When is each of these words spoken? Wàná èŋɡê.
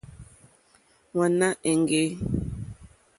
Wàná 1.17 1.47
èŋɡê. 1.69 2.03